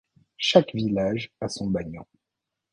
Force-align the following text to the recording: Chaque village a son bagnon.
Chaque 0.39 0.73
village 0.73 1.31
a 1.41 1.47
son 1.47 1.67
bagnon. 1.67 2.07